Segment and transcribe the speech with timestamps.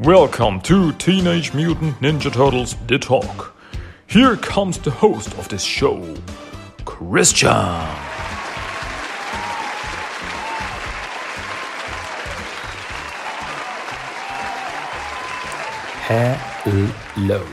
[0.00, 3.56] Welcome to Teenage Mutant Ninja Turtles The Talk.
[4.06, 6.14] Here comes the host of this show,
[6.84, 7.50] Christian.
[16.06, 17.44] Hello.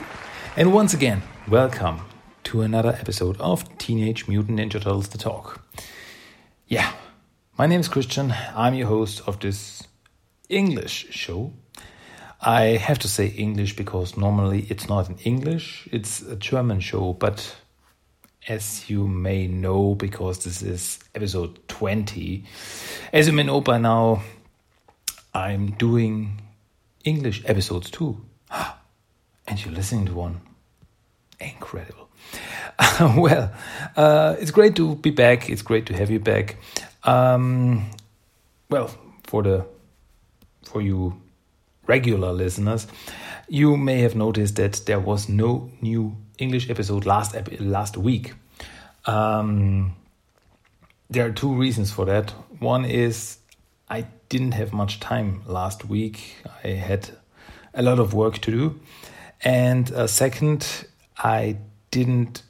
[0.56, 2.02] And once again, welcome
[2.44, 5.66] to another episode of Teenage Mutant Ninja Turtles The Talk.
[6.68, 6.94] Yeah,
[7.58, 8.36] my name is Christian.
[8.56, 9.82] I'm your host of this
[10.48, 11.52] English show.
[12.42, 17.14] I have to say English because normally it's not in English, it's a German show,
[17.14, 17.56] but
[18.48, 22.44] as you may know, because this is episode 20,
[23.12, 24.22] as you may know by now,
[25.34, 26.42] I'm doing
[27.04, 28.24] English episodes too
[29.48, 30.42] and you're listening to one.
[31.40, 32.10] Incredible.
[33.00, 33.52] well,
[33.96, 35.50] uh, it's great to be back.
[35.50, 36.58] It's great to have you back.
[37.04, 37.90] Um,
[38.70, 38.90] well,
[39.24, 39.66] for the
[40.64, 41.22] for you
[41.88, 42.88] regular listeners,
[43.48, 48.34] you may have noticed that there was no new English episode last last week.
[49.06, 49.96] Um,
[51.10, 52.32] there are two reasons for that.
[52.60, 53.38] One is
[53.90, 56.38] I didn't have much time last week.
[56.64, 57.10] I had
[57.74, 58.80] a lot of work to do.
[59.42, 61.58] And uh, second, I
[61.92, 62.42] didn't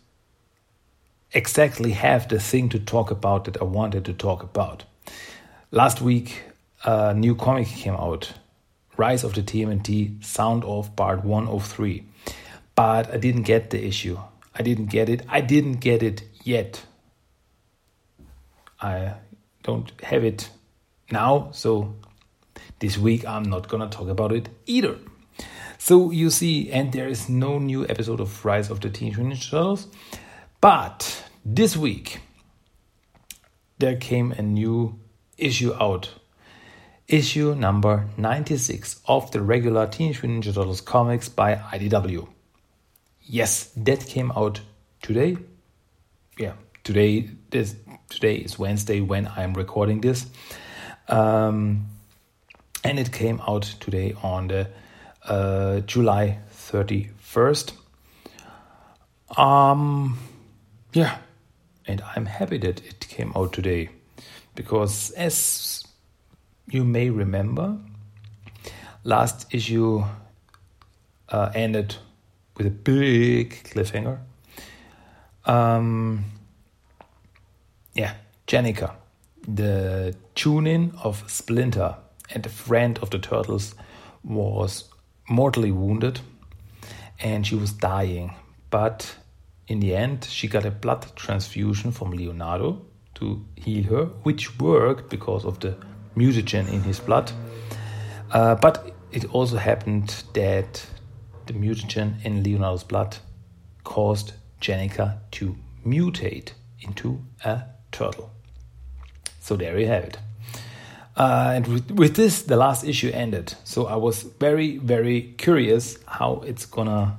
[1.33, 4.85] exactly have the thing to talk about that I wanted to talk about.
[5.71, 6.43] Last week,
[6.85, 8.33] a new comic came out
[8.97, 12.03] Rise of the TMNT Sound Off Part 1 of 3.
[12.75, 14.17] But I didn't get the issue.
[14.53, 15.23] I didn't get it.
[15.27, 16.83] I didn't get it yet.
[18.81, 19.15] I
[19.63, 20.49] don't have it
[21.11, 21.95] now, so
[22.79, 24.97] this week I'm not gonna talk about it either.
[25.77, 29.43] So you see, and there is no new episode of Rise of the Teenage Mutant
[29.43, 29.87] Turtles.
[30.61, 32.21] But this week,
[33.77, 34.99] there came a new
[35.37, 36.09] issue out.
[37.07, 42.27] Issue number 96 of the regular Teenage Mutant Ninja Turtles comics by IDW.
[43.21, 44.61] Yes, that came out
[45.03, 45.37] today.
[46.39, 46.53] Yeah,
[46.83, 47.75] today this
[48.09, 50.25] today is Wednesday when I'm recording this.
[51.07, 51.85] Um,
[52.83, 54.69] and it came out today on the
[55.25, 57.73] uh, July 31st.
[59.37, 60.17] Um,
[60.91, 61.17] yeah,
[61.85, 63.89] and I'm happy that it came out today
[64.55, 65.84] because, as
[66.69, 67.77] you may remember,
[69.03, 70.03] last issue
[71.29, 71.95] uh, ended
[72.57, 74.19] with a big cliffhanger.
[75.45, 76.25] Um,
[77.93, 78.13] yeah,
[78.47, 78.95] Jennika,
[79.47, 81.95] the Chunin of Splinter
[82.33, 83.75] and a friend of the Turtles,
[84.23, 84.85] was
[85.29, 86.19] mortally wounded
[87.19, 88.33] and she was dying.
[88.69, 89.15] But
[89.67, 92.81] in the end, she got a blood transfusion from Leonardo
[93.15, 95.77] to heal her, which worked because of the
[96.15, 97.31] mutagen in his blood.
[98.31, 100.85] Uh, but it also happened that
[101.45, 103.17] the mutagen in Leonardo's blood
[103.83, 105.55] caused Jennika to
[105.85, 108.31] mutate into a turtle.
[109.39, 110.17] So there you have it.
[111.15, 113.53] Uh, and with, with, this, the last issue ended.
[113.63, 117.17] So I was very, very curious how it's gonna,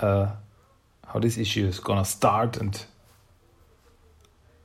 [0.00, 0.28] uh,
[1.04, 2.84] how this issue is gonna start and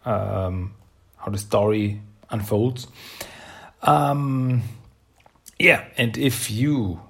[0.06, 0.76] um,
[1.18, 2.88] how the story unfolds.
[3.84, 4.64] Um,
[5.60, 7.02] yeah, and if you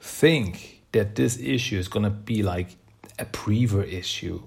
[0.00, 2.76] think that this issue is gonna be like
[3.18, 4.42] a Prever issue,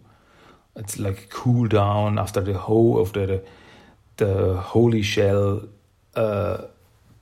[0.76, 3.44] it's like cool down after the whole of the, the
[4.22, 5.64] the holy shell
[6.16, 6.66] uh,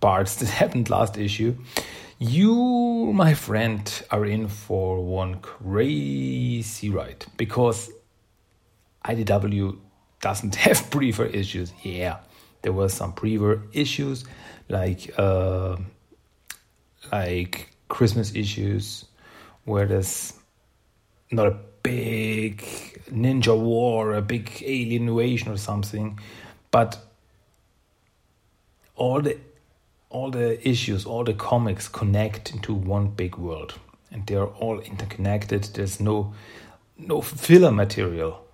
[0.02, 1.56] parts that happened last issue,
[2.18, 7.90] you, my friend, are in for one crazy ride because
[9.06, 9.78] IDW
[10.22, 11.72] doesn't have Prever issues.
[11.84, 12.18] Yeah,
[12.62, 14.26] there were some Prever issues
[14.68, 15.78] like uh,
[17.12, 19.06] like Christmas issues
[19.66, 20.34] where there's
[21.32, 22.60] not a big
[23.12, 26.20] ninja war, a big alien invasion or something,
[26.72, 26.98] but
[28.96, 29.38] all the
[30.10, 33.76] all the issues, all the comics connect into one big world,
[34.12, 35.64] and they are all interconnected.
[35.76, 36.34] There's no
[36.98, 38.46] no filler material.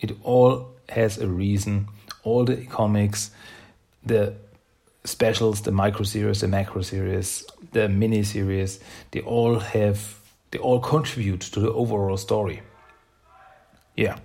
[0.00, 1.88] It all has a reason.
[2.22, 3.30] All the comics,
[4.04, 4.34] the
[5.04, 8.80] specials, the micro series, the macro series, the mini series,
[9.10, 10.20] they all have
[10.50, 12.62] they all contribute to the overall story.
[13.96, 14.18] Yeah.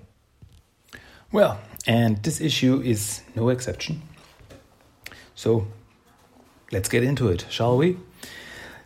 [1.32, 4.02] Well, and this issue is no exception.
[5.36, 5.68] So
[6.72, 7.98] let's get into it, shall we?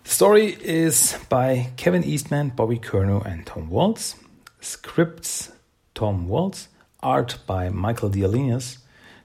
[0.04, 4.16] The story is by Kevin Eastman, Bobby Curnow, and Tom Waltz.
[4.60, 5.52] Scripts
[5.94, 6.68] Tom Waltz.
[7.02, 8.80] Art by Michael Dialynas.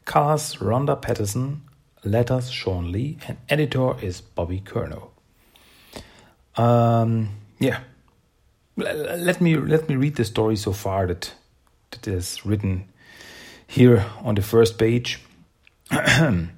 [0.05, 1.63] Colors Ronda Pattison.
[2.05, 5.09] letters Shawn Lee, and editor is Bobby Curnow.
[6.57, 7.81] Um, yeah,
[8.77, 11.33] let me let me read the story so far that
[11.91, 12.85] that is written
[13.67, 15.21] here on the first page.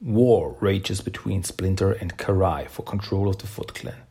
[0.00, 4.02] War rages between Splinter and Karai for control of the Foot Clan,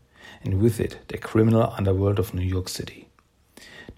[0.44, 3.08] and with it the criminal underworld of New York City.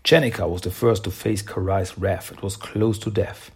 [0.05, 3.51] Jennika was the first to face Karai's wrath and was close to death.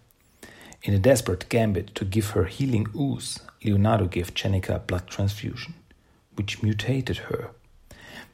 [0.86, 5.74] In a desperate gambit to give her healing ooze, Leonardo gave Jennika a blood transfusion,
[6.36, 7.50] which mutated her.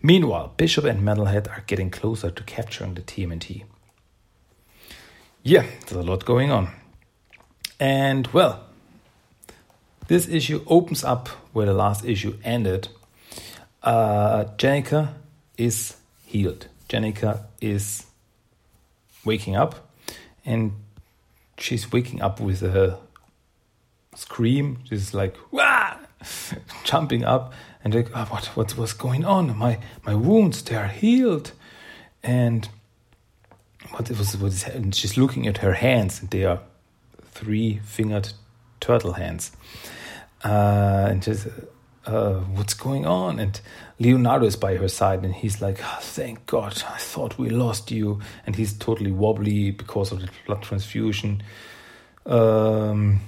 [0.03, 3.63] Meanwhile, Bishop and Metalhead are getting closer to capturing the TMNT.
[5.43, 6.69] Yeah, there's a lot going on.
[7.81, 8.67] And well,
[10.09, 12.89] this issue opens up where the last issue ended.
[13.83, 15.15] Uh, Jennika
[15.57, 15.97] is
[16.27, 16.67] healed.
[16.87, 18.05] Jennika is
[19.25, 19.91] waking up
[20.45, 20.73] and
[21.63, 22.99] she's waking up with a
[24.15, 24.79] scream.
[24.89, 25.97] She's like, Wah!
[26.85, 27.53] jumping up
[27.85, 29.57] and like, oh, what, what, what's going on?
[29.57, 31.53] My, my wounds, they are healed.
[32.23, 32.69] And
[33.91, 36.61] what it was, what is, and she's looking at her hands and they are
[37.23, 38.33] three fingered
[38.81, 39.53] turtle hands.
[40.45, 41.49] Uh, and just,
[42.07, 43.39] uh, what's going on?
[43.39, 43.61] And
[43.99, 47.91] Leonardo is by her side and he's like, oh, thank God, I thought we lost
[47.91, 48.21] you.
[48.47, 51.43] And he's totally wobbly because of the blood transfusion.
[52.27, 53.21] Um,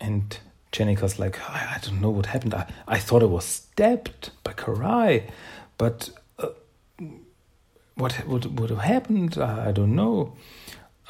[0.00, 0.38] and
[0.72, 2.54] Jennika's like, I, I, don't know what happened.
[2.54, 5.28] I, I thought I was stabbed by Karai,
[5.76, 6.48] but uh,
[7.96, 9.36] what what would have happened?
[9.38, 10.36] I, I don't know.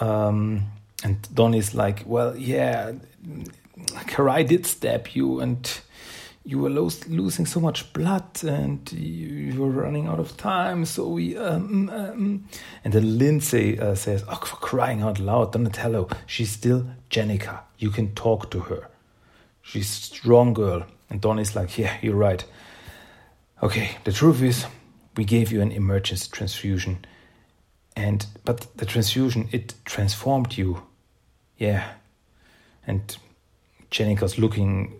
[0.00, 0.66] Um,
[1.04, 2.92] and Donnie's like, well, yeah,
[4.08, 5.80] Karai did stab you, and
[6.44, 10.84] you were lo losing so much blood and you, were running out of time.
[10.84, 12.48] So we, um, um.
[12.82, 17.60] and then Lindsay uh, says, "Oh, for crying out loud, Donatello, she's still Jennika.
[17.78, 18.88] You can talk to her.
[19.62, 22.44] She's a strong girl." And Donnie's like, "Yeah, you're right.
[23.62, 24.64] Okay, the truth is,
[25.16, 27.04] we gave you an emergency transfusion,
[27.94, 30.82] and but the transfusion it transformed you.
[31.58, 31.84] Yeah,
[32.86, 33.16] and."
[33.90, 34.99] Jennika's looking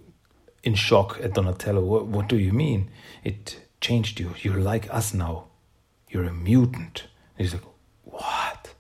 [0.63, 1.83] in shock at Donatello.
[1.83, 2.91] What, what do you mean?
[3.25, 4.35] It changed you.
[4.41, 5.47] You're like us now.
[6.09, 7.05] You're a mutant.
[7.37, 7.65] And he's like,
[8.05, 8.75] what?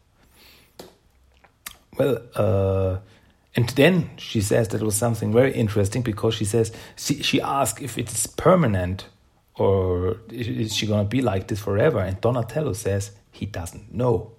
[1.97, 2.99] Well, uh,
[3.57, 7.83] and then she says that was something very interesting because she says she, she asked
[7.83, 9.07] if it's permanent
[9.57, 11.99] or is she gonna be like this forever?
[11.99, 14.33] And Donatello says he doesn't know.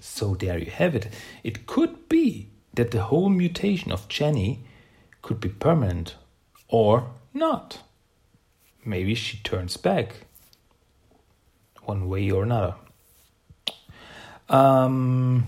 [0.00, 1.08] So there you have it.
[1.42, 4.64] It could be that the whole mutation of Jenny
[5.24, 6.16] could be permanent
[6.68, 7.82] or not.
[8.84, 10.26] Maybe she turns back
[11.84, 12.74] one way or another.
[14.50, 15.46] Um,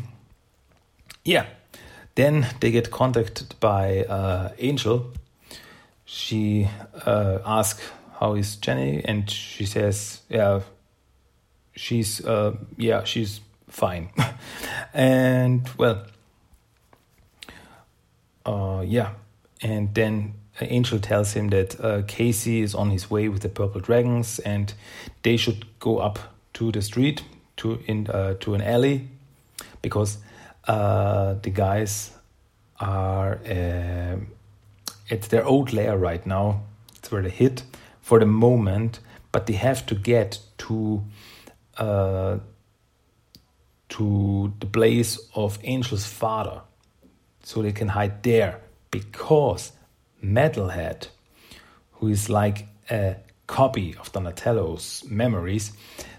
[1.26, 1.44] yeah,
[2.14, 5.12] then they get contacted by uh, Angel.
[6.06, 6.70] She
[7.04, 7.82] uh, asks,
[8.18, 10.62] "How is Jenny?" And she says, "Yeah,
[11.74, 14.08] she's uh, yeah, she's fine."
[14.94, 16.06] and well,
[18.46, 19.10] uh, yeah,
[19.62, 23.80] and then Angel tells him that uh, Casey is on his way with the purple
[23.80, 24.72] dragons, and
[25.22, 26.18] they should go up
[26.54, 27.22] to the street
[27.58, 29.08] to in uh, to an alley
[29.82, 30.18] because
[30.66, 32.12] uh, the guys
[32.80, 34.16] are uh,
[35.10, 36.62] at their old lair right now.
[36.96, 37.62] It's where they hit
[38.00, 39.00] for the moment,
[39.32, 41.04] but they have to get to
[41.76, 42.38] uh,
[43.88, 46.62] to the place of Angel's father,
[47.42, 49.72] so they can hide there because
[50.22, 51.08] Metalhead,
[51.92, 53.16] who is like a
[53.46, 55.72] copy of Donatello's memories,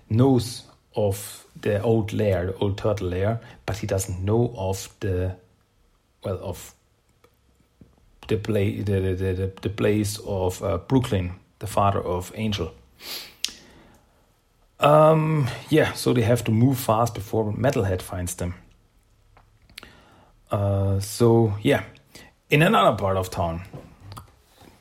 [0.10, 0.64] knows
[0.96, 5.36] of the old lair, the old turtle lair, but he doesn't know of the
[6.24, 6.74] well of
[8.28, 12.74] the play the the, the, the place of uh, Brooklyn, the father of Angel.
[14.80, 18.54] Um, yeah, so they have to move fast before Metalhead finds them.
[20.52, 21.84] Uh, so yeah,
[22.50, 23.62] in another part of town,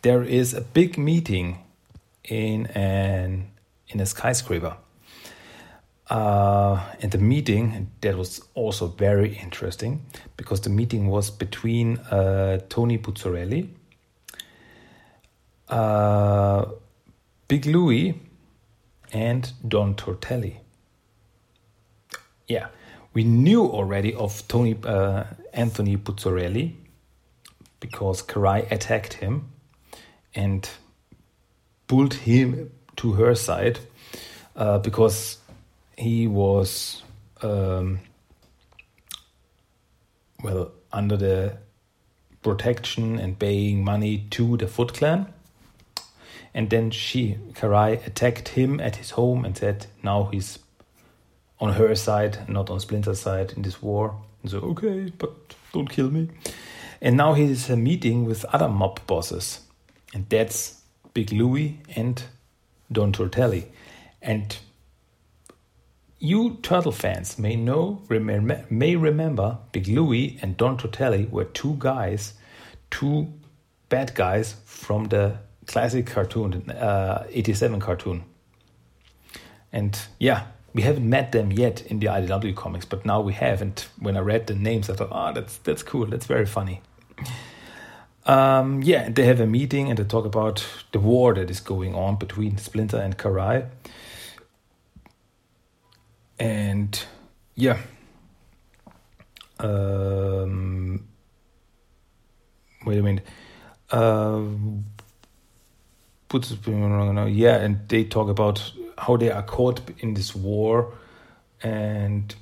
[0.02, 1.58] there is a big meeting
[2.24, 3.50] in an
[3.88, 4.76] in a skyscraper.
[6.08, 10.06] Uh, and the meeting that was also very interesting
[10.36, 13.68] because the meeting was between uh, Tony Buzzarelli,
[15.68, 16.64] uh,
[17.48, 18.20] Big Louie,
[19.12, 20.58] and Don Tortelli.
[22.46, 22.68] Yeah,
[23.12, 26.85] we knew already of Tony uh, Anthony Buzzarelli
[27.86, 29.50] because Karai attacked him
[30.34, 30.68] and
[31.86, 33.78] pulled him to her side
[34.56, 35.38] uh, because
[35.96, 37.02] he was
[37.42, 38.00] um,
[40.42, 41.56] well under the
[42.42, 45.32] protection and paying money to the Foot Clan.
[46.54, 50.58] And then she, Karai, attacked him at his home and said, now he's
[51.60, 54.14] on her side, not on Splinter's side in this war.
[54.42, 55.32] And so, okay, but
[55.72, 56.28] don't kill me.
[57.00, 59.60] And now he's a meeting with other mob bosses.
[60.14, 60.82] And that's
[61.14, 62.22] Big Louie and
[62.90, 63.66] Don Tortelli.
[64.22, 64.56] And
[66.18, 72.34] you turtle fans may know may remember Big Louie and Don Tortelli were two guys,
[72.90, 73.32] two
[73.88, 78.24] bad guys from the classic cartoon, uh, 87 cartoon.
[79.72, 83.62] And yeah, we haven't met them yet in the IDW comics, but now we have.
[83.62, 86.04] And when I read the names, I thought, oh, that's that's cool.
[86.04, 86.82] That's very funny.
[88.26, 91.94] Um, yeah, they have a meeting and they talk about the war that is going
[91.94, 93.70] on between Splinter and Karai.
[96.38, 97.02] And
[97.54, 97.78] yeah,
[99.58, 101.08] um,
[102.84, 103.26] wait a minute.
[103.90, 104.42] Uh,
[106.28, 110.92] puts yeah, and they talk about how they are caught in this war,
[111.62, 112.34] and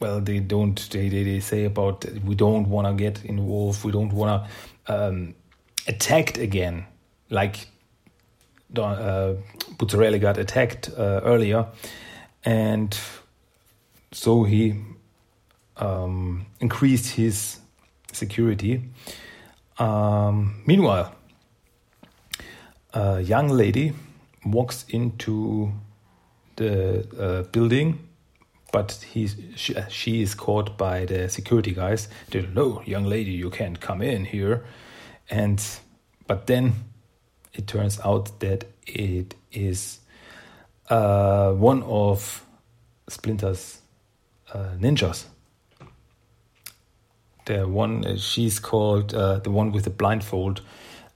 [0.00, 0.90] well, they don't.
[0.90, 3.84] They they, they say about we don't want to get involved.
[3.84, 4.44] We don't want
[4.86, 5.34] to um,
[5.86, 6.86] attacked again,
[7.30, 7.68] like
[8.76, 9.34] uh,
[10.18, 11.66] got attacked uh, earlier,
[12.44, 12.98] and
[14.12, 14.74] so he
[15.76, 17.60] um, increased his
[18.12, 18.82] security.
[19.78, 21.14] Um, meanwhile,
[22.92, 23.94] a young lady
[24.44, 25.72] walks into
[26.56, 28.08] the uh, building,
[28.72, 32.08] but he's she, she, is caught by the security guys.
[32.30, 34.64] They no, young lady, you can't come in here,
[35.30, 35.62] and
[36.26, 36.74] but then
[37.52, 40.00] it turns out that it is
[40.88, 42.44] uh, one of
[43.08, 43.80] Splinter's
[44.52, 45.26] uh, ninjas.
[47.44, 50.62] The one uh, she's called uh, the one with the blindfold,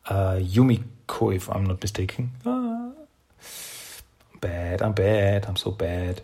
[0.07, 2.33] uh, Yumiko, if I'm not mistaken.
[4.41, 4.83] Bad.
[4.83, 5.47] I'm bad.
[5.47, 6.23] I'm so bad.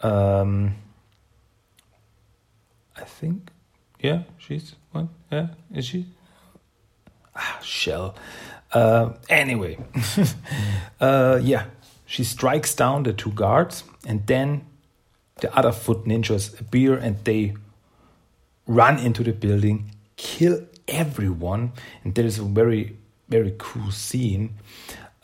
[0.00, 0.74] Um,
[2.96, 3.50] I think,
[4.00, 5.08] yeah, she's one.
[5.30, 6.06] Yeah, is she?
[7.34, 8.14] Ah, shell.
[8.72, 9.78] Uh, anyway,
[11.00, 11.66] uh, yeah,
[12.06, 14.66] she strikes down the two guards, and then
[15.40, 17.54] the other foot ninjas appear and they
[18.66, 21.72] run into the building, kill everyone.
[22.02, 22.96] And there is a very,
[23.28, 24.56] very cool scene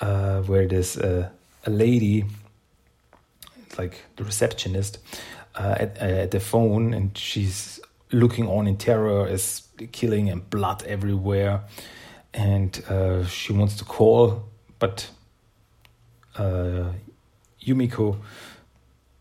[0.00, 1.32] uh, where there's a,
[1.66, 2.24] a lady,
[3.78, 4.98] like the receptionist,
[5.54, 7.80] uh, at, at the phone, and she's
[8.12, 9.62] looking on in terror as
[9.92, 11.62] killing and blood everywhere
[12.34, 14.44] and uh, she wants to call,
[14.78, 15.10] but
[16.36, 16.92] uh,
[17.64, 18.18] Yumiko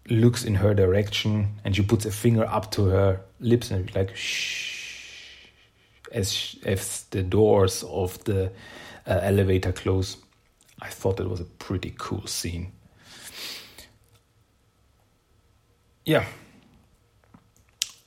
[0.10, 4.16] looks in her direction and she puts a finger up to her lips and like
[4.16, 5.48] shh,
[6.12, 8.52] as as the doors of the
[9.08, 10.18] uh, elevator close.
[10.82, 12.72] I thought that was a pretty cool scene.
[16.06, 16.26] Yeah.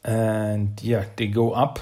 [0.04, 1.78] And yeah, they go up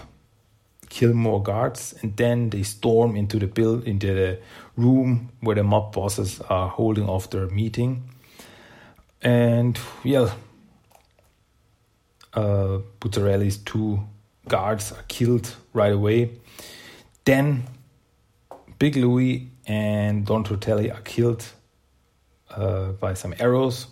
[0.90, 4.38] kill more guards, and then they storm into the build into the
[4.76, 8.02] room where the mob bosses are holding off their meeting.
[9.22, 10.32] And yeah,
[12.34, 14.00] uh, Buzzarelli's two
[14.48, 16.32] guards are killed right away.
[17.24, 17.64] Then
[18.78, 21.44] Big Louie and Don Tortelli are killed
[22.50, 23.86] uh, by some arrows.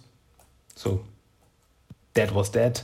[0.75, 1.05] So
[2.15, 2.83] that was that.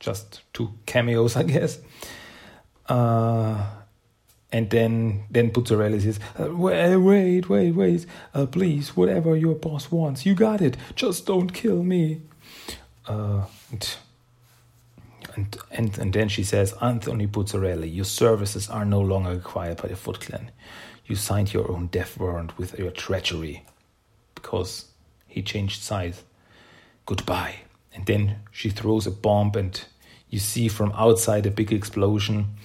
[0.00, 1.78] Just two cameos, I guess.
[2.88, 3.64] Uh,
[4.50, 9.90] and then then Buzzarelli says, uh, wait, wait, wait, wait, uh, please, whatever your boss
[9.92, 10.76] wants, you got it.
[10.96, 12.22] Just don't kill me.
[13.06, 13.96] Uh, and,
[15.36, 19.88] and, and and then she says, Anthony Buzzarelli, your services are no longer required by
[19.88, 20.50] the Foot Clan.
[21.06, 23.64] You signed your own death warrant with your treachery,
[24.34, 24.86] because
[25.26, 26.24] he changed sides.
[27.06, 27.56] Goodbye.
[27.94, 29.82] And then she throws a bomb and
[30.28, 32.56] you see from outside a big explosion,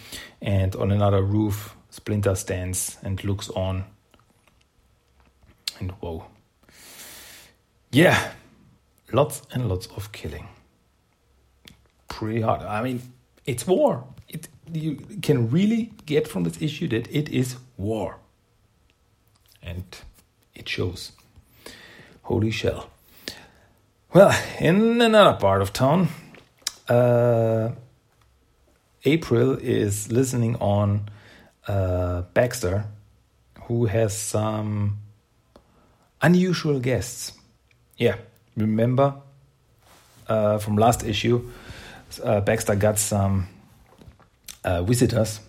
[0.41, 3.85] and on another roof, Splinter stands and looks on.
[5.79, 6.25] And whoa.
[7.91, 8.31] Yeah,
[9.11, 10.47] lots and lots of killing.
[12.07, 12.61] Pretty hard.
[12.61, 13.01] I mean,
[13.45, 14.05] it's war.
[14.27, 18.17] It, you can really get from this issue that it is war.
[19.63, 19.83] And
[20.53, 21.11] it shows.
[22.23, 22.89] Holy shell.
[24.13, 26.09] Well, in another part of town,
[26.89, 27.69] uh,
[29.05, 31.09] April is listening on
[31.67, 32.85] uh, Baxter,
[33.63, 34.97] who has some
[36.21, 37.31] unusual guests.
[37.97, 38.17] Yeah,
[38.57, 39.15] remember
[40.27, 41.49] uh, from last issue,
[42.23, 43.47] uh, Baxter got some
[44.63, 45.39] uh, visitors,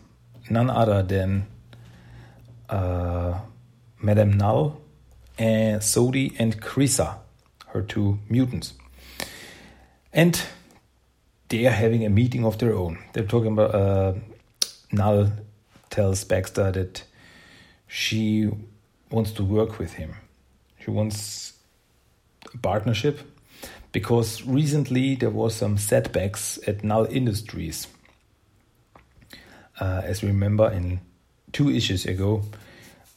[0.48, 1.46] none other than
[2.68, 3.40] uh,
[4.02, 4.80] Madame Null
[5.38, 7.18] and Sodi and Krisa,
[7.68, 8.74] her two mutants.
[10.12, 10.40] And
[11.48, 12.98] they are having a meeting of their own.
[13.12, 14.14] They're talking about uh,
[14.90, 15.32] Null
[15.90, 17.04] tells Baxter that
[17.86, 18.50] she
[19.10, 20.16] wants to work with him.
[20.82, 21.52] She wants
[22.52, 23.20] a partnership
[23.92, 27.86] because recently there was some setbacks at Null Industries.
[29.78, 31.00] Uh, as we remember, in
[31.52, 32.42] two issues ago,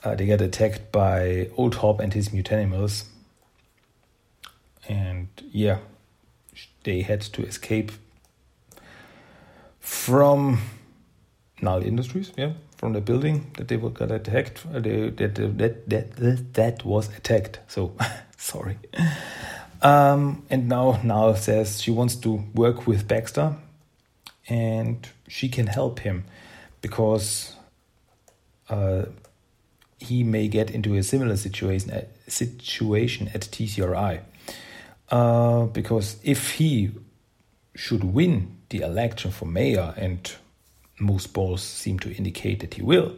[0.05, 3.05] uh, they got attacked by Old Hob and his mutanimals.
[4.87, 5.79] And yeah,
[6.83, 7.91] they had to escape
[9.79, 10.61] from
[11.59, 14.63] Null Industries, yeah, from the building that they were got attacked.
[14.71, 17.59] Uh, they, that, that, that, that, that was attacked.
[17.67, 17.93] So,
[18.37, 18.77] sorry.
[19.81, 23.55] Um, and now Null says she wants to work with Baxter
[24.47, 26.25] and she can help him
[26.81, 27.55] because
[28.69, 29.05] uh,
[29.99, 34.21] he may get into a similar situation, uh, situation at TCRI.
[35.09, 36.91] Uh, because if he
[37.75, 40.33] should win the election for mayor, and
[40.99, 43.15] most polls seem to indicate that he will,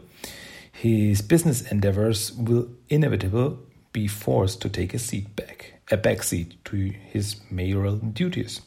[0.72, 3.58] his business endeavors will inevitably
[3.94, 8.62] be forced to take a seat back, a backseat to his mayoral duties.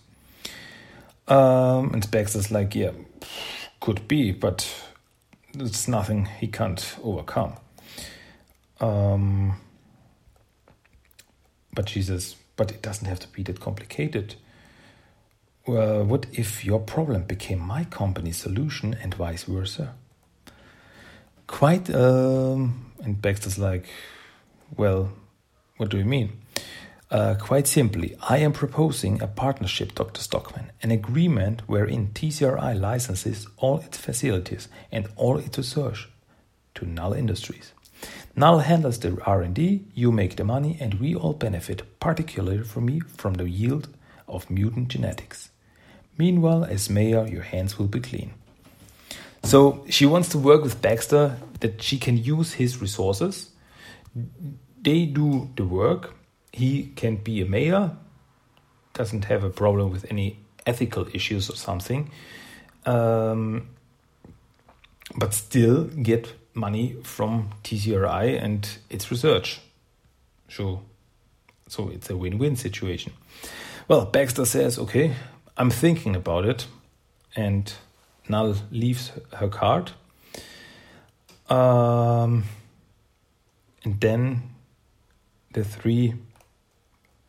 [1.29, 2.91] Um, and Baxter's like, yeah,
[3.79, 4.69] could be, but
[5.55, 7.55] it's nothing he can't overcome.
[8.81, 9.57] Um,
[11.73, 14.37] but Jesus, but it doesn't have to be that complicated.
[15.67, 19.95] Well, what if your problem became my company's solution and vice versa?
[21.47, 23.87] Quite, um, and Baxter's like,
[24.77, 25.13] well,
[25.77, 26.33] what do you mean?
[27.11, 30.21] Uh, quite simply, I am proposing a partnership, Dr.
[30.21, 36.09] Stockman, an agreement wherein TCRI licenses all its facilities and all its research
[36.77, 37.73] to Null Industries.
[38.37, 43.01] Null handles the R&D, you make the money, and we all benefit, particularly for me,
[43.01, 43.89] from the yield
[44.29, 45.51] of mutant genetics.
[46.17, 48.33] Meanwhile, as mayor, your hands will be clean.
[49.43, 53.51] So she wants to work with Baxter that she can use his resources.
[54.83, 56.15] They do the work.
[56.53, 57.97] He can be a mayor,
[58.95, 62.11] doesn't have a problem with any ethical issues or something,
[62.87, 63.69] um,
[65.17, 69.61] but still get money from TCRI and its research.
[70.49, 70.81] Sure.
[71.69, 73.13] So it's a win win situation.
[73.89, 75.15] Well, Baxter says, okay,
[75.57, 76.67] I'm thinking about it.
[77.37, 77.73] And
[78.29, 79.93] Null leaves her card.
[81.49, 82.45] Um,
[83.85, 84.43] and then
[85.53, 86.15] the three,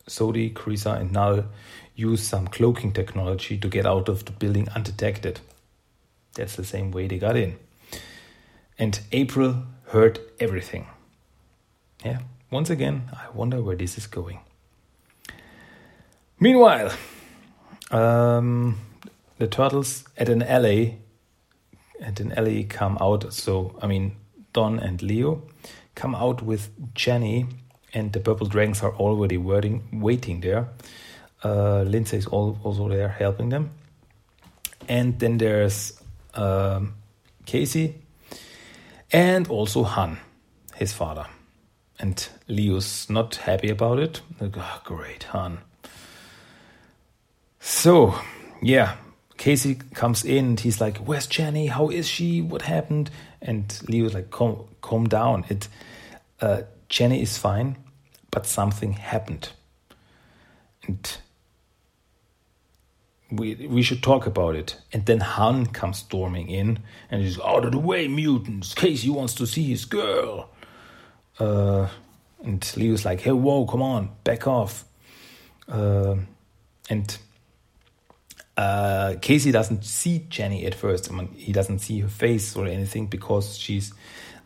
[0.08, 1.44] Sodi, Krisa, and Null,
[1.94, 5.40] use some cloaking technology to get out of the building undetected.
[6.34, 7.58] That's the same way they got in
[8.82, 10.88] and April heard everything.
[12.04, 12.18] Yeah,
[12.50, 14.40] once again, I wonder where this is going.
[16.40, 16.90] Meanwhile,
[17.92, 18.80] um,
[19.38, 20.98] the turtles at an alley,
[22.00, 23.32] at an alley come out.
[23.32, 24.16] So I mean,
[24.52, 25.42] Don and Leo
[25.94, 27.46] come out with Jenny,
[27.94, 30.70] and the purple dragons are already waiting, waiting there.
[31.44, 33.70] Uh, Lindsay is also there helping them,
[34.88, 36.02] and then there's
[36.34, 36.94] um,
[37.46, 38.01] Casey
[39.12, 40.18] and also Han,
[40.74, 41.26] his father.
[41.98, 44.22] And Leo's not happy about it.
[44.40, 45.58] Like, oh, great, Han.
[47.60, 48.14] So,
[48.60, 48.96] yeah,
[49.36, 51.66] Casey comes in and he's like, Where's Jenny?
[51.66, 52.40] How is she?
[52.40, 53.10] What happened?
[53.40, 55.44] And Leo's like, Calm, calm down.
[55.48, 55.68] It,
[56.40, 57.76] uh, Jenny is fine,
[58.30, 59.50] but something happened.
[60.86, 61.16] And
[63.32, 64.76] we we should talk about it.
[64.92, 68.74] And then Han comes storming in and he's out of the way, mutants.
[68.74, 70.50] Casey wants to see his girl.
[71.38, 71.88] Uh,
[72.44, 74.84] and Leo's like, hey, whoa, come on, back off.
[75.68, 76.16] Uh,
[76.90, 77.18] and
[78.56, 81.10] uh, Casey doesn't see Jenny at first.
[81.10, 83.94] I mean, he doesn't see her face or anything because she's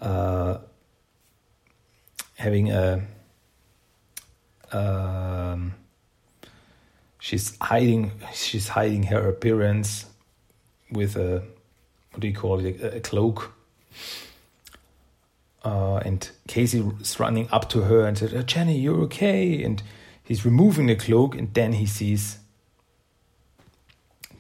[0.00, 0.58] uh,
[2.36, 3.02] having a.
[7.26, 10.06] She's hiding she's hiding her appearance
[10.92, 11.42] with a
[12.12, 12.80] what do you call it?
[12.80, 13.52] A, cloak.
[15.64, 19.60] Uh, and Casey is running up to her and said oh, Jenny you're okay.
[19.64, 19.82] And
[20.22, 22.38] he's removing the cloak and then he sees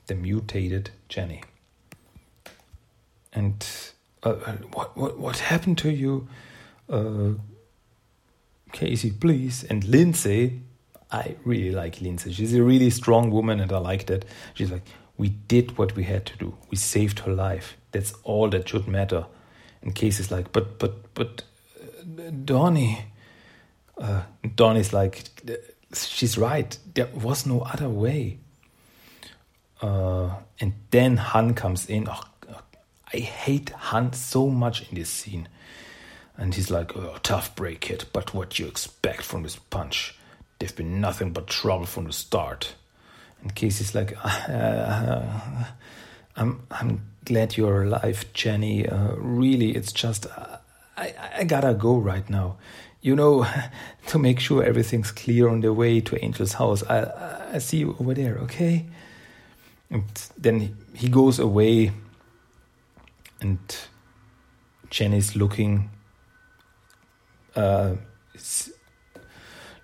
[0.06, 1.42] the mutated Jenny.
[3.32, 3.66] And
[4.22, 6.28] uh, uh what what what happened to you
[6.88, 7.30] uh,
[8.70, 9.64] Casey please?
[9.64, 10.62] And Lindsay
[11.10, 12.32] I really like Lindsay.
[12.32, 14.24] She's a really strong woman, and I like that.
[14.54, 14.82] She's like,
[15.16, 16.56] We did what we had to do.
[16.70, 17.76] We saved her life.
[17.92, 19.26] That's all that should matter.
[19.82, 21.44] And Casey's like, but, but, but,
[21.80, 23.04] uh, Donnie.
[23.96, 24.22] Uh,
[24.54, 25.22] Donnie's like,
[25.94, 26.76] she's right.
[26.94, 28.38] There was no other way.
[29.80, 32.08] Uh, and then Han comes in.
[32.08, 32.20] Oh,
[33.14, 35.48] I hate Han so much in this scene.
[36.36, 40.15] And he's like, oh, tough break, kid, but what do you expect from this punch?
[40.58, 42.74] They've been nothing but trouble from the start.
[43.42, 45.22] And Casey's like, uh,
[46.36, 48.88] I'm, I'm glad you're alive, Jenny.
[48.88, 50.58] Uh, really, it's just, uh,
[50.96, 52.56] I, I gotta go right now.
[53.02, 53.46] You know,
[54.08, 56.82] to make sure everything's clear on the way to Angel's house.
[56.84, 58.86] I, I see you over there, okay?
[59.90, 60.04] And
[60.36, 61.92] then he goes away,
[63.40, 63.58] and
[64.90, 65.90] Jenny's looking
[67.54, 67.94] uh,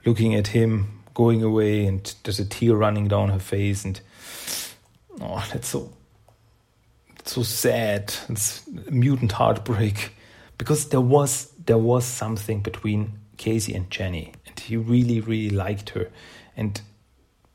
[0.04, 4.00] looking at him going away, and there's a tear running down her face, and
[5.20, 5.92] oh, that's so
[7.24, 8.12] so sad.
[8.28, 10.12] It's mutant heartbreak
[10.58, 15.90] because there was there was something between Casey and Jenny, and he really really liked
[15.90, 16.10] her,
[16.56, 16.80] and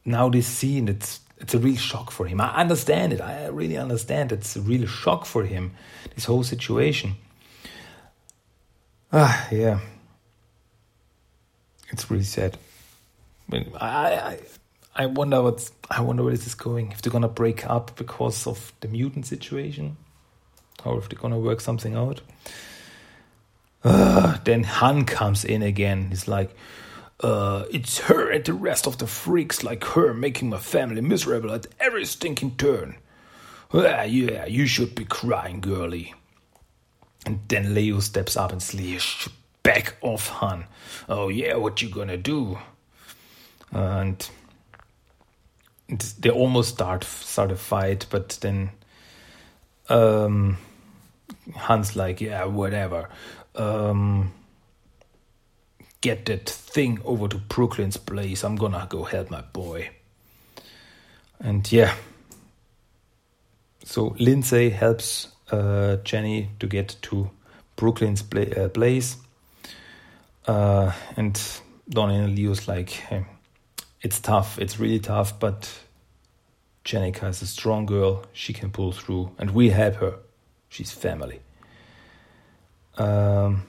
[0.05, 2.41] now this scene it's it's a real shock for him.
[2.41, 3.21] I understand it.
[3.21, 4.31] I really understand.
[4.31, 5.73] It's a real shock for him.
[6.15, 7.15] This whole situation.
[9.13, 9.79] Ah, yeah
[11.89, 12.57] it's really sad.
[13.51, 14.39] I, I,
[14.95, 15.71] I wonder what's.
[15.89, 16.91] I wonder where this is going.
[16.91, 19.97] If they're gonna break up because of the mutant situation,
[20.83, 22.21] or if they're gonna work something out.
[23.83, 26.09] Uh, then Han comes in again.
[26.09, 26.53] He's like,
[27.21, 31.53] uh, "It's her and the rest of the freaks like her making my family miserable
[31.53, 32.97] at every stinking turn."
[33.73, 36.13] Uh, yeah, you should be crying, girlie.
[37.25, 39.27] And then Leo steps up and says,
[39.67, 40.63] back off, Han.
[41.09, 42.57] Oh yeah, what you gonna do?
[43.73, 44.29] And
[46.19, 48.69] they almost start start a fight, but then
[49.89, 50.57] um,
[51.53, 53.09] Han's like, yeah, whatever.
[53.55, 54.31] Um,
[55.99, 58.45] get that thing over to Brooklyn's place.
[58.45, 59.89] I'm gonna go help my boy.
[61.41, 61.93] And yeah,
[63.83, 67.29] so Lindsay helps uh, Jenny to get to
[67.75, 69.17] Brooklyn's uh, place
[70.47, 71.39] uh, and
[71.89, 73.25] Donnie and Leo's like, hey,
[74.01, 75.79] it's tough, it's really tough, but
[76.85, 78.23] Jennika is a strong girl.
[78.31, 80.19] She can pull through, and we help her.
[80.69, 81.41] She's family.
[82.97, 83.63] Um,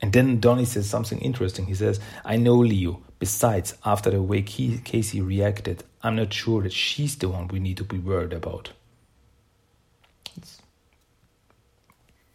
[0.00, 1.66] and then Donnie says something interesting.
[1.66, 3.00] He says, I know Leo.
[3.18, 7.76] Besides, after the way Casey reacted, I'm not sure that she's the one we need
[7.76, 8.72] to be worried about.
[10.36, 10.60] It's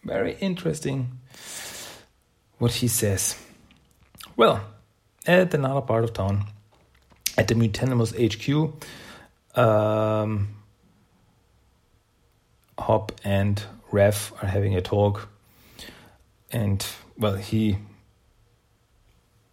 [0.03, 1.19] very interesting
[2.57, 3.35] what he says.
[4.37, 4.61] Well,
[5.25, 6.45] at another part of town,
[7.39, 8.71] at the Mutanimals HQ,
[9.57, 10.49] um,
[12.77, 15.27] Hob and Raph are having a talk,
[16.51, 16.85] and
[17.17, 17.79] well, he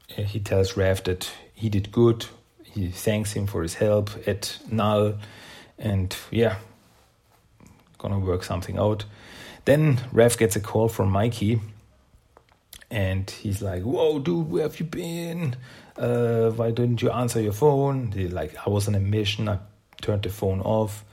[0.09, 2.27] he tells Raph that he did good.
[2.63, 5.15] He thanks him for his help at Null,
[5.79, 6.57] and yeah,
[7.97, 9.07] gonna work something out.
[9.65, 11.63] Then Raph gets a call from Mikey
[12.95, 15.57] and he's like, "Whoa, dude, where have you been?
[15.97, 19.49] Uh, why didn't you answer your phone?" He's like, "I was on a mission.
[19.49, 19.59] I
[20.01, 21.05] turned the phone off."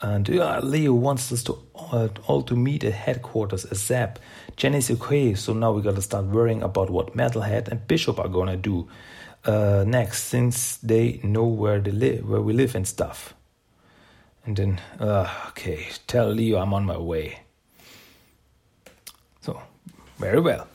[0.00, 1.58] And yeah, Leo wants us to
[1.92, 4.16] uh, all to meet at headquarters ASAP.
[4.56, 8.56] Jenny's okay, so now we gotta start worrying about what Metalhead and Bishop are gonna
[8.56, 8.88] do
[9.44, 13.34] uh, next, since they know where they live, where we live and stuff.
[14.46, 17.40] And then, uh, okay, tell Leo I'm on my way.
[19.42, 19.60] So,
[20.16, 20.66] very well.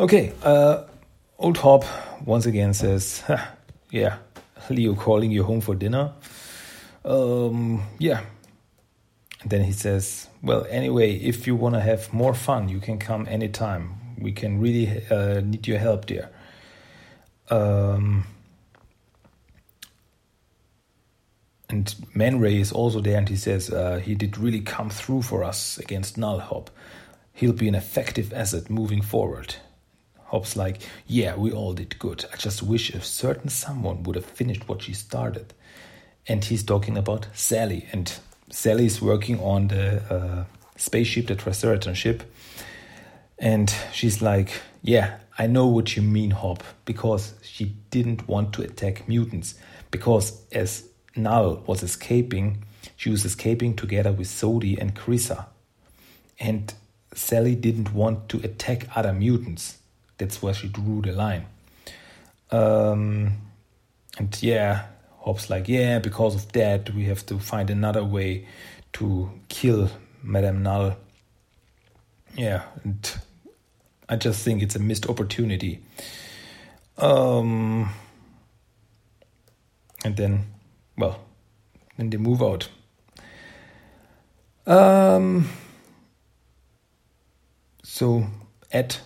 [0.00, 0.84] Okay, uh,
[1.38, 1.84] old Hob
[2.24, 3.22] once again says,
[3.90, 4.16] "Yeah,
[4.70, 6.14] Leo calling you home for dinner."
[7.04, 8.22] Um, yeah.
[9.42, 12.98] And then he says, "Well, anyway, if you want to have more fun, you can
[12.98, 14.16] come anytime.
[14.18, 16.30] We can really uh, need your help there."
[17.50, 18.24] Um,
[21.68, 25.22] and Man Ray is also there, and he says uh, he did really come through
[25.22, 26.70] for us against Null Hob.
[27.34, 29.56] He'll be an effective asset moving forward.
[30.30, 32.24] Hob's like, yeah, we all did good.
[32.32, 35.52] I just wish a certain someone would have finished what she started.
[36.28, 37.88] And he's talking about Sally.
[37.90, 38.12] And
[38.48, 40.44] Sally's working on the uh,
[40.76, 42.22] spaceship, the Triceraton ship.
[43.40, 48.62] And she's like, yeah, I know what you mean, Hob, because she didn't want to
[48.62, 49.56] attack mutants.
[49.90, 50.84] Because as
[51.16, 52.62] Null was escaping,
[52.94, 55.46] she was escaping together with Sodi and Krisa.
[56.38, 56.72] And
[57.14, 59.78] Sally didn't want to attack other mutants.
[60.20, 61.46] That's where she drew the line.
[62.50, 63.38] Um,
[64.18, 64.84] and yeah,
[65.20, 68.46] Hob's like, yeah, because of that, we have to find another way
[68.92, 69.90] to kill
[70.22, 70.98] Madame Null.
[72.34, 73.18] Yeah, and
[74.10, 75.80] I just think it's a missed opportunity.
[76.98, 77.88] Um,
[80.04, 80.52] and then,
[80.98, 81.18] well,
[81.96, 82.68] then they move out.
[84.66, 85.48] Um,
[87.82, 88.26] so
[88.70, 89.00] at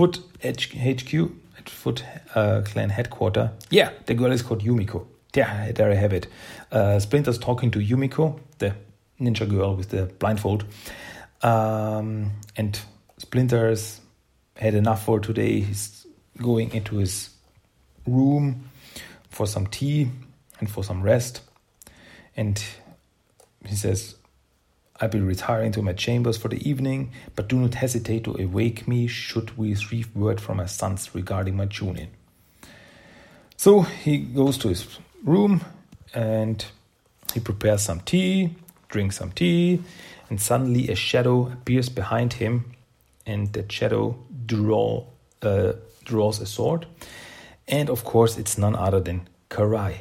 [0.00, 5.06] Foot HQ, at Foot uh, Clan headquarter, yeah, the girl is called Yumiko.
[5.34, 6.26] Yeah, there I have it.
[6.72, 8.74] Uh, Splinter's talking to Yumiko, the
[9.20, 10.64] ninja girl with the blindfold.
[11.42, 12.80] Um, and
[13.18, 14.00] Splinter's
[14.56, 15.60] had enough for today.
[15.60, 16.06] He's
[16.38, 17.28] going into his
[18.06, 18.70] room
[19.28, 20.10] for some tea
[20.60, 21.42] and for some rest.
[22.38, 22.64] And
[23.66, 24.14] he says,
[25.00, 28.86] I'll be retiring to my chambers for the evening, but do not hesitate to awake
[28.86, 32.08] me should we receive word from my sons regarding my Chunin.
[33.56, 35.62] So he goes to his room
[36.12, 36.64] and
[37.32, 38.54] he prepares some tea,
[38.88, 39.82] drinks some tea,
[40.28, 42.72] and suddenly a shadow appears behind him,
[43.26, 45.04] and that shadow draw,
[45.42, 45.72] uh,
[46.04, 46.86] draws a sword.
[47.68, 50.00] And of course, it's none other than Karai.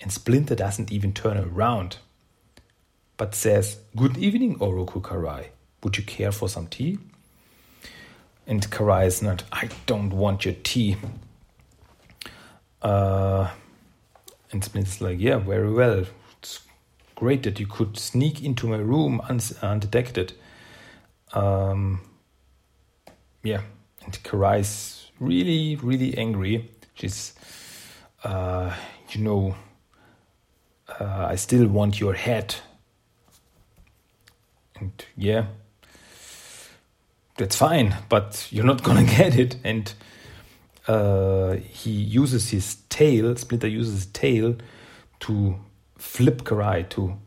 [0.00, 1.98] And Splinter doesn't even turn around,
[3.18, 5.48] but says, Good evening, Oroku Karai.
[5.82, 6.98] Would you care for some tea?
[8.46, 10.96] And Karai is not, I don't want your tea.
[12.80, 13.50] Uh,
[14.50, 16.06] and Splinter's like, Yeah, very well.
[16.38, 16.60] It's
[17.16, 19.20] great that you could sneak into my room
[19.60, 20.32] undetected.
[21.32, 22.00] Um,
[23.42, 23.62] yeah,
[24.04, 26.70] and Karai's really, really angry.
[26.94, 27.34] She's,
[28.24, 28.74] uh,
[29.10, 29.56] you know,
[31.00, 32.54] uh, I still want your head.
[34.80, 35.46] And yeah,
[37.36, 39.56] that's fine, but you're not gonna get it.
[39.64, 39.92] And
[40.86, 44.56] uh, he uses his tail, Splinter uses his tail
[45.20, 45.58] to
[45.96, 47.18] flip Karai to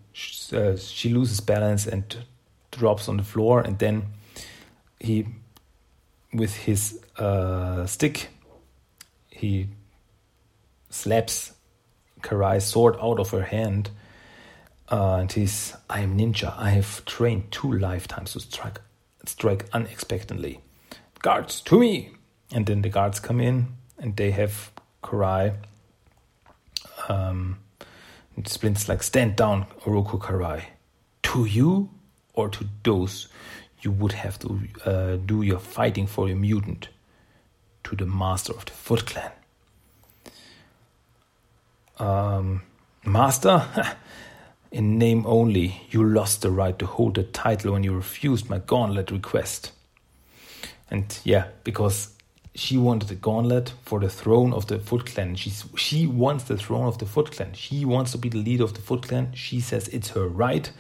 [0.53, 2.25] uh, she loses balance and
[2.71, 4.07] drops on the floor and then
[4.99, 5.25] he
[6.33, 8.29] with his uh, stick
[9.29, 9.67] he
[10.89, 11.53] slaps
[12.21, 13.89] Karai's sword out of her hand
[14.91, 18.81] uh, and he's I am ninja I have trained two lifetimes to strike
[19.25, 20.59] strike unexpectedly
[21.21, 22.11] guards to me
[22.51, 24.71] and then the guards come in and they have
[25.03, 25.55] Karai
[27.09, 27.59] um,
[28.35, 30.63] and Splinter's like, stand down, Oroku Karai.
[31.23, 31.89] To you
[32.33, 33.27] or to those
[33.81, 36.89] you would have to uh, do your fighting for your mutant?
[37.85, 39.31] To the master of the Foot Clan.
[41.97, 42.61] Um,
[43.03, 43.65] master?
[44.71, 48.59] In name only, you lost the right to hold the title when you refused my
[48.59, 49.73] gauntlet request.
[50.89, 52.15] And yeah, because
[52.55, 55.35] she wanted the gauntlet for the throne of the Foot Clan.
[55.35, 57.53] She's, she wants the throne of the Foot Clan.
[57.53, 59.33] She wants to be the leader of the Foot Clan.
[59.33, 60.71] She says it's her right.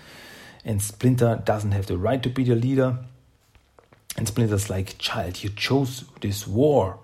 [0.63, 2.97] And Splinter doesn't have the right to be the leader.
[4.17, 6.99] And Splinter's like, child, you chose this war.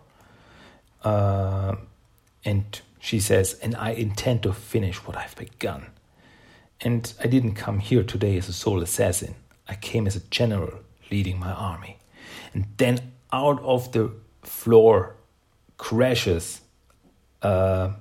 [1.04, 1.76] Uh,
[2.44, 5.88] and she says, and I intend to finish what I've begun.
[6.82, 9.36] And I didn't come here today as a sole assassin.
[9.68, 10.80] I came as a general
[11.12, 11.98] leading my army.
[12.54, 14.12] And then out of the
[14.44, 15.16] floor
[15.78, 16.62] crashes
[17.42, 17.92] uh,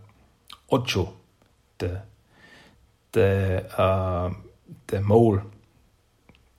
[0.70, 1.14] Ocho,
[1.78, 2.02] the
[3.12, 4.32] the uh,
[4.88, 5.42] the mole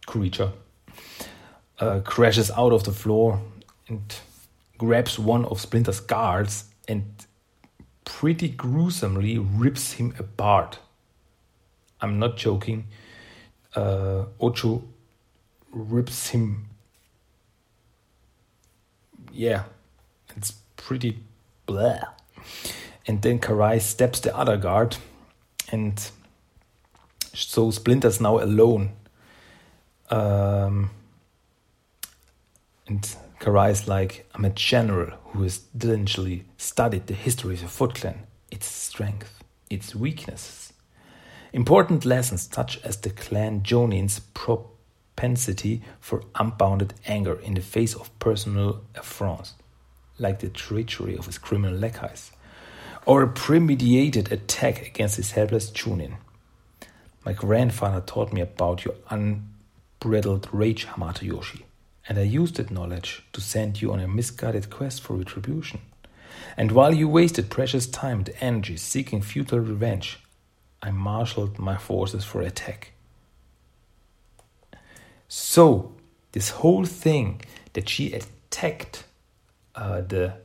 [0.06, 0.52] creature,
[1.80, 3.42] uh, crashes out of the floor
[3.88, 4.16] and
[4.78, 7.04] grabs one of Splinter's guards and
[8.06, 10.80] pretty gruesomely rips him apart.
[12.02, 12.86] I'm not joking.
[13.76, 14.84] Uh, Ocho
[15.72, 16.70] rips him.
[19.32, 19.64] Yeah,
[20.36, 21.20] it's pretty
[21.66, 22.00] blah.
[23.06, 24.98] And then Karai steps the other guard,
[25.72, 26.10] and
[27.34, 28.92] so Splinter's now alone.
[30.10, 30.90] Um,
[32.88, 38.24] and Karai's like, I'm a general who has diligently studied the history of Foot Clan,
[38.50, 40.67] its strength, its weaknesses.
[41.58, 48.12] Important lessons such as the clan Jonin's propensity for unbounded anger in the face of
[48.20, 49.56] personal affronts
[50.20, 52.30] like the treachery of his criminal lackeys,
[53.08, 56.18] or a premeditated attack against his helpless Chunin.
[57.26, 61.66] My grandfather taught me about your unbridled rage, Hamato Yoshi,
[62.08, 65.82] and I used that knowledge to send you on a misguided quest for retribution.
[66.56, 70.20] And while you wasted precious time and energy seeking futile revenge,
[70.82, 72.94] I marshaled my forces for attack.
[75.28, 75.94] So,
[76.32, 77.42] this whole thing
[77.74, 79.04] that she attacked
[79.76, 80.36] uh, the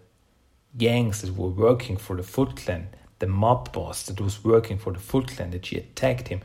[0.77, 4.93] gangs that were working for the Foot Clan, the mob boss that was working for
[4.93, 6.41] the Foot Clan, that she attacked him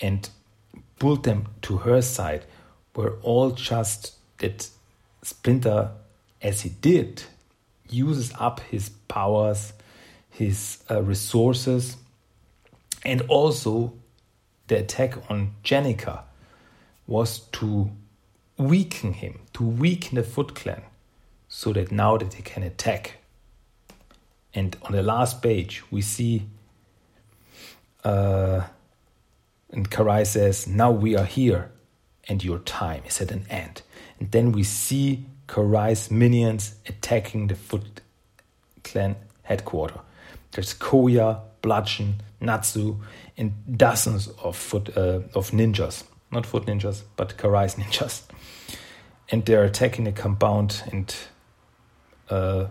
[0.00, 0.30] and
[0.98, 2.44] pulled them to her side,
[2.94, 4.68] were all just that
[5.22, 5.90] Splinter,
[6.40, 7.22] as he did,
[7.90, 9.72] uses up his powers,
[10.30, 11.96] his uh, resources,
[13.04, 13.92] and also
[14.68, 16.22] the attack on Jennika
[17.06, 17.90] was to
[18.56, 20.82] weaken him, to weaken the Foot Clan,
[21.48, 23.18] so that now that they can attack.
[24.52, 26.46] And on the last page, we see,
[28.04, 28.62] uh,
[29.70, 31.70] and Karai says, Now we are here,
[32.28, 33.82] and your time is at an end.
[34.20, 38.02] And then we see Karai's minions attacking the Foot
[38.84, 39.98] Clan headquarters.
[40.52, 42.96] There's Koya, Bludgeon, Natsu,
[43.36, 48.22] and dozens of foot uh, of ninjas, not foot ninjas, but Karai's ninjas,
[49.30, 51.14] and they're attacking the compound and
[52.30, 52.66] uh,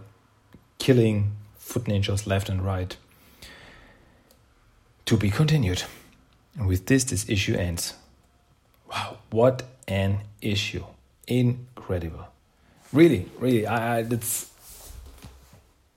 [0.79, 2.95] killing foot ninjas left and right.
[5.05, 5.83] To be continued.
[6.57, 7.93] And with this, this issue ends.
[8.89, 10.83] Wow, what an issue!
[11.27, 12.27] Incredible.
[12.91, 14.49] Really, really, I, I that's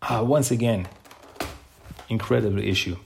[0.02, 0.88] uh, once again
[2.08, 2.96] incredible issue.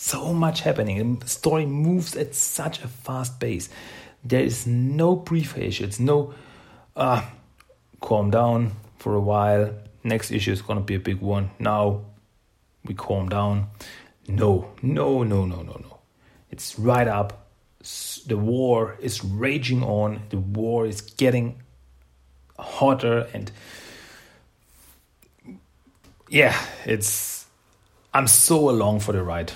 [0.00, 1.18] So much happening.
[1.18, 3.68] The story moves at such a fast pace.
[4.22, 5.82] There is no brief issue.
[5.82, 6.34] It's no,
[6.94, 7.22] uh,
[8.00, 9.74] calm down for a while.
[10.04, 11.50] Next issue is gonna be a big one.
[11.58, 12.02] Now
[12.84, 13.70] we calm down.
[14.28, 15.98] No, no, no, no, no, no.
[16.48, 17.48] It's right up.
[18.24, 20.22] The war is raging on.
[20.30, 21.60] The war is getting
[22.56, 23.50] hotter and
[26.28, 26.56] yeah,
[26.86, 27.46] it's
[28.14, 29.54] I'm so along for the ride.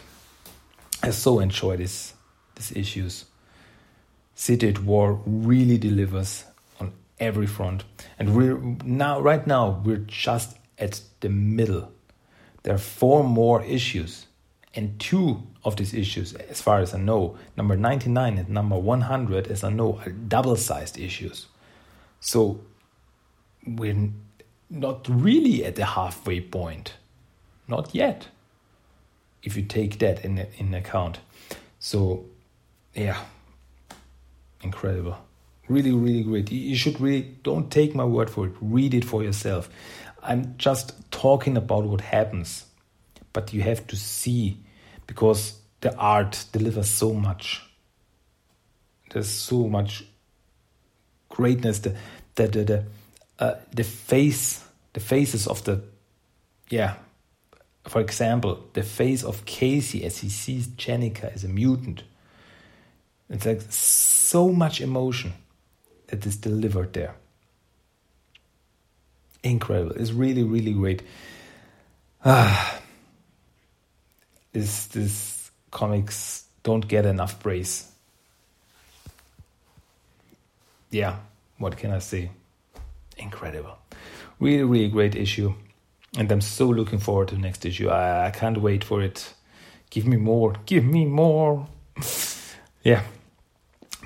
[1.02, 2.14] I so enjoy this
[2.54, 3.24] these issues.
[4.34, 6.44] City at War really delivers
[6.80, 7.84] on every front,
[8.18, 11.92] and we're now right now we're just at the middle.
[12.62, 14.26] There are four more issues,
[14.74, 19.48] and two of these issues, as far as I know, number 99 and number 100,
[19.48, 21.46] as I know, are double sized issues.
[22.20, 22.60] So
[23.66, 24.10] we're
[24.70, 26.94] not really at the halfway point.
[27.68, 28.28] Not yet
[29.42, 31.18] if you take that in in account.
[31.78, 32.24] So,
[32.94, 33.18] yeah,
[34.62, 35.18] incredible,
[35.68, 36.52] really, really great.
[36.52, 38.52] You should really don't take my word for it.
[38.60, 39.68] Read it for yourself.
[40.22, 42.66] I'm just talking about what happens,
[43.32, 44.58] but you have to see
[45.06, 47.62] because the art delivers so much.
[49.10, 50.04] There's so much
[51.28, 51.80] greatness.
[51.80, 51.96] The
[52.36, 52.84] the the the,
[53.38, 55.82] uh, the face, the faces of the
[56.70, 56.94] yeah
[57.86, 62.04] for example, the face of Casey as he sees Jennika as a mutant.
[63.28, 65.32] It's like so much emotion
[66.08, 67.14] that is delivered there.
[69.42, 69.96] Incredible.
[69.96, 71.02] It's really, really great.
[72.24, 72.80] Ah,
[74.52, 77.90] this this comics don't get enough praise.
[80.90, 81.16] Yeah,
[81.58, 82.30] what can I say?
[83.16, 83.76] Incredible.
[84.38, 85.54] Really, really great issue
[86.16, 87.88] and I'm so looking forward to the next issue.
[87.88, 89.32] I, I can't wait for it.
[89.90, 90.54] Give me more.
[90.66, 91.66] Give me more.
[92.82, 93.02] yeah.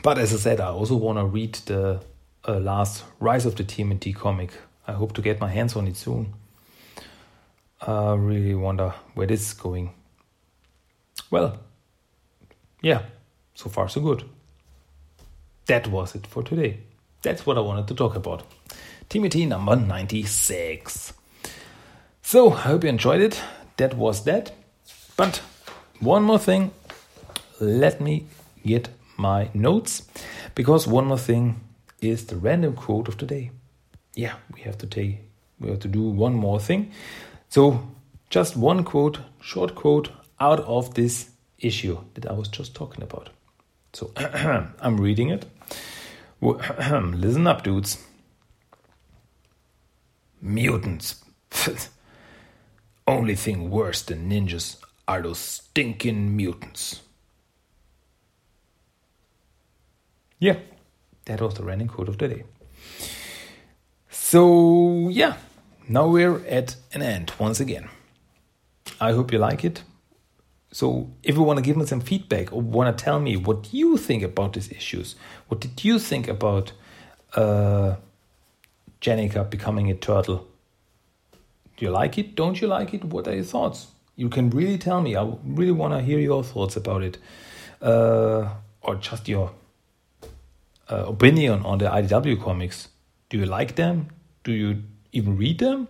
[0.03, 2.01] But as I said, I also want to read the
[2.47, 4.53] uh, last Rise of the TMNT comic.
[4.87, 6.35] I hope to get my hands on it soon.
[7.81, 9.93] I really wonder where this is going.
[11.31, 11.59] Well,
[12.83, 13.03] yeah,
[13.55, 14.25] so far so good.
[15.67, 16.79] That was it for today.
[17.23, 18.45] That's what I wanted to talk about.
[19.11, 21.13] TMNT number 96.
[22.29, 23.41] So, I hope you enjoyed it.
[23.77, 24.51] That was that.
[25.17, 25.43] But
[26.01, 26.73] one more thing.
[27.61, 28.27] Let me
[28.65, 30.03] get my notes
[30.57, 31.61] because one more thing
[32.01, 33.53] is the random quote of the day.
[34.17, 35.21] Yeah, we have to take
[35.61, 36.91] we have to do one more thing.
[37.49, 37.87] So,
[38.29, 40.11] just one quote, short quote
[40.41, 43.29] out of this issue that I was just talking about.
[43.93, 44.11] So,
[44.81, 45.47] I'm reading it.
[46.41, 48.05] Listen up, dudes.
[50.43, 51.23] Mutants.
[53.07, 54.77] Only thing worse than ninjas
[55.07, 57.01] are those stinking mutants.
[60.39, 60.59] Yeah,
[61.27, 62.45] that was the running quote of the day.
[64.11, 65.37] So, yeah,
[65.89, 67.89] now we're at an end once again.
[69.01, 69.83] I hope you like it.
[70.73, 73.73] So, if you want to give me some feedback or want to tell me what
[73.73, 75.15] you think about these issues,
[75.49, 76.73] what did you think about
[77.35, 77.97] uh,
[79.01, 80.49] Jennika becoming a turtle?
[81.77, 82.35] Do you like it?
[82.35, 83.05] Don't you like it?
[83.05, 83.89] What are your thoughts?
[84.17, 85.15] You can really tell me.
[85.15, 87.19] I really want to hear your thoughts about it,
[87.83, 88.49] uh,
[88.81, 89.53] or just your
[90.91, 92.89] uh, opinion on the IDW comics.
[93.29, 94.09] Do you like them?
[94.45, 95.89] Do you even read them?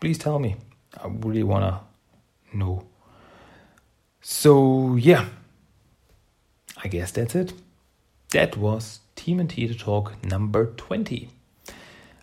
[0.00, 0.56] Please tell me.
[0.96, 2.86] I really want to know.
[4.20, 5.26] So, yeah,
[6.82, 7.52] I guess that's it.
[8.30, 11.28] That was TMNT The Talk number 20.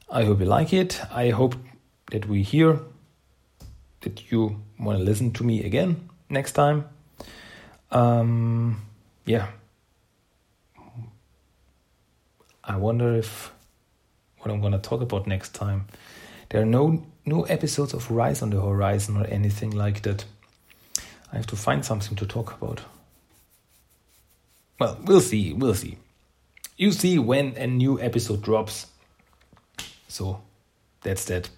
[0.10, 1.02] I hope you like it.
[1.12, 1.56] I hope
[2.12, 2.80] that we hear
[4.02, 6.86] that you want to listen to me again next time.
[7.92, 8.82] Um,
[9.26, 9.48] yeah.
[12.64, 13.52] I wonder if
[14.40, 15.88] what I'm going to talk about next time.
[16.50, 20.26] There are no no episodes of Rise on the Horizon or anything like that.
[21.32, 22.82] I have to find something to talk about.
[24.80, 25.98] Well, we'll see, we'll see.
[26.78, 28.88] You see when a new episode drops.
[30.08, 30.42] So,
[31.02, 31.50] that's that.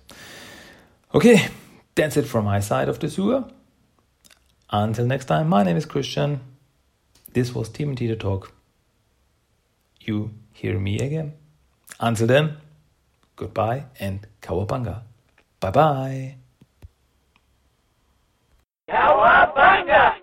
[1.13, 1.49] Okay,
[1.93, 3.43] that's it from my side of the sewer.
[4.69, 6.39] Until next time, my name is Christian.
[7.33, 8.53] This was TMT The Talk.
[9.99, 11.33] You hear me again.
[11.99, 12.57] Until then,
[13.35, 15.01] goodbye and Cowabunga.
[15.59, 16.35] Bye bye.
[18.89, 20.15] Cowabunga!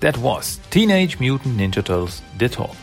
[0.00, 2.76] That was Teenage Mutant Ninja Turtles The Talk.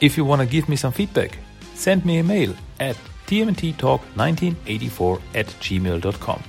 [0.00, 1.38] If you want to give me some feedback,
[1.74, 2.96] send me a mail at
[3.30, 6.42] tmnttalk1984 at gmail.com.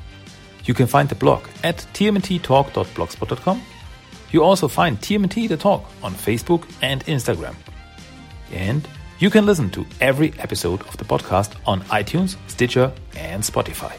[0.66, 3.62] You can find the blog at tmnttalk.blogspot.com.
[4.32, 7.56] You also find TMT The Talk on Facebook and Instagram.
[8.52, 8.88] And
[9.20, 13.94] you can listen to every episode of the podcast on iTunes, Stitcher, and Spotify.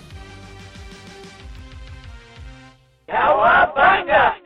[3.08, 4.41] Cowabunga!